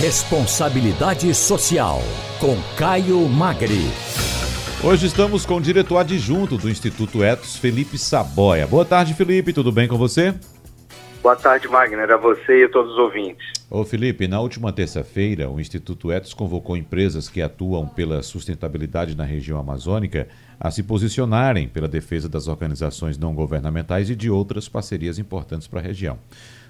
[0.00, 2.00] Responsabilidade Social,
[2.40, 3.84] com Caio Magri.
[4.82, 8.66] Hoje estamos com o diretor adjunto do Instituto Etos, Felipe Saboia.
[8.66, 10.34] Boa tarde, Felipe, tudo bem com você?
[11.22, 13.46] Boa tarde, Magner, a você e a todos os ouvintes.
[13.70, 19.24] Ô Felipe, na última terça-feira, o Instituto Etos convocou empresas que atuam pela sustentabilidade na
[19.24, 20.26] região amazônica
[20.58, 25.78] a se posicionarem pela defesa das organizações não governamentais e de outras parcerias importantes para
[25.78, 26.18] a região.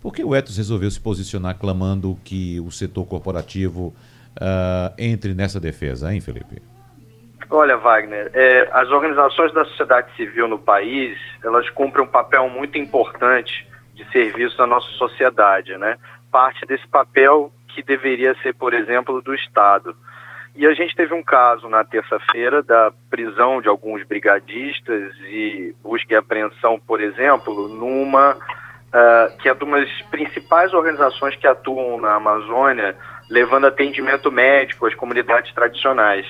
[0.00, 3.94] Por que o Etos resolveu se posicionar clamando que o setor corporativo
[4.36, 6.62] uh, entre nessa defesa, hein, Felipe?
[7.48, 12.76] Olha, Wagner, é, as organizações da sociedade civil no país, elas cumprem um papel muito
[12.76, 15.96] importante de serviço à nossa sociedade, né?
[16.30, 19.94] Parte desse papel que deveria ser, por exemplo, do Estado.
[20.56, 26.14] E a gente teve um caso na terça-feira da prisão de alguns brigadistas e busca
[26.14, 28.36] e apreensão, por exemplo, numa
[28.88, 32.96] uh, que é de uma das principais organizações que atuam na Amazônia,
[33.30, 36.26] levando atendimento médico às comunidades tradicionais.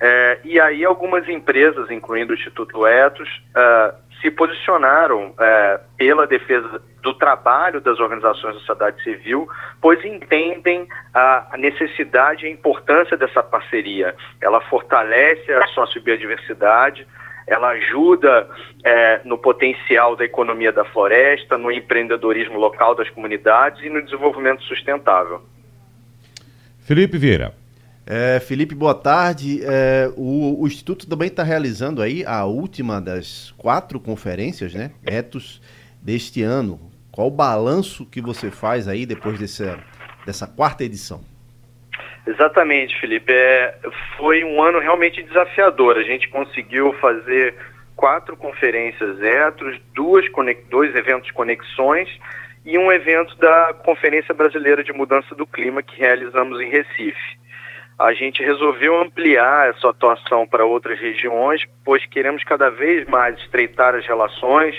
[0.00, 6.80] É, e aí algumas empresas, incluindo o Instituto Etos, uh, se posicionaram é, pela defesa
[7.02, 9.46] do trabalho das organizações da sociedade civil,
[9.80, 14.14] pois entendem a necessidade e a importância dessa parceria.
[14.40, 17.06] Ela fortalece a sociobiodiversidade,
[17.46, 18.48] ela ajuda
[18.82, 24.62] é, no potencial da economia da floresta, no empreendedorismo local das comunidades e no desenvolvimento
[24.62, 25.42] sustentável.
[26.80, 27.54] Felipe Vieira.
[28.06, 29.60] É, Felipe, boa tarde.
[29.64, 34.90] É, o, o, Instituto também está realizando aí a última das quatro conferências, né?
[35.06, 35.62] Etos,
[36.02, 36.78] deste ano.
[37.10, 39.78] Qual o balanço que você faz aí depois dessa,
[40.26, 41.22] dessa quarta edição?
[42.26, 43.32] Exatamente, Felipe.
[43.32, 43.78] É,
[44.16, 45.98] foi um ano realmente desafiador.
[45.98, 47.54] A gente conseguiu fazer
[47.94, 50.24] quatro conferências Etos, duas,
[50.70, 52.08] dois eventos conexões
[52.64, 57.44] e um evento da Conferência Brasileira de Mudança do Clima que realizamos em Recife
[57.98, 63.94] a gente resolveu ampliar essa atuação para outras regiões, pois queremos cada vez mais estreitar
[63.94, 64.74] as relações,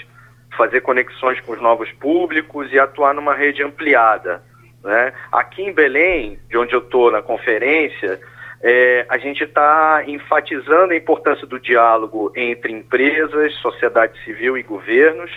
[0.58, 4.44] fazer conexões com os novos públicos e atuar numa rede ampliada.
[4.86, 5.12] Né?
[5.32, 8.20] Aqui em Belém, de onde eu estou na conferência,
[8.62, 15.32] é, a gente está enfatizando a importância do diálogo entre empresas, sociedade civil e governos,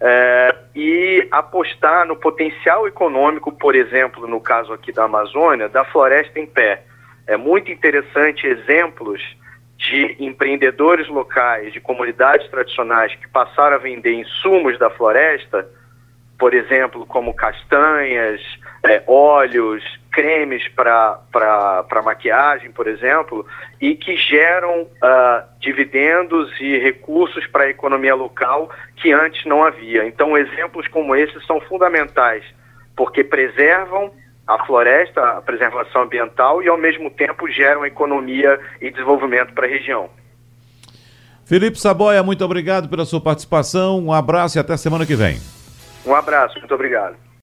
[0.00, 6.38] é, e apostar no potencial econômico, por exemplo, no caso aqui da Amazônia, da floresta
[6.38, 6.82] em pé
[7.30, 9.22] é muito interessante exemplos
[9.78, 15.68] de empreendedores locais, de comunidades tradicionais que passaram a vender insumos da floresta,
[16.40, 18.40] por exemplo, como castanhas,
[18.82, 23.46] é, óleos, cremes para maquiagem, por exemplo,
[23.78, 30.06] e que geram uh, dividendos e recursos para a economia local que antes não havia.
[30.06, 32.42] Então, exemplos como esses são fundamentais,
[32.96, 34.10] porque preservam
[34.46, 39.70] a floresta, a preservação ambiental e, ao mesmo tempo, geram economia e desenvolvimento para a
[39.70, 40.08] região.
[41.44, 43.98] Felipe Saboia, muito obrigado pela sua participação.
[43.98, 45.59] Um abraço e até semana que vem.
[46.04, 47.16] Um abraço, muito obrigado.